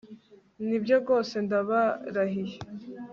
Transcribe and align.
Nibyo 0.67 0.95
rwose 1.03 1.33
Ndabarahiye 1.45 2.57